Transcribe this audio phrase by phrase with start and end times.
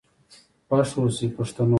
[0.67, 1.69] خوښ آوسئ پښتنو.